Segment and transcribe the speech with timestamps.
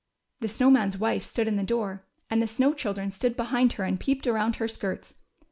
[0.39, 3.83] The Snow Man's Avife stood in the door, and the SnoAv Children stood behind her
[3.83, 5.13] and peeped around her skirts.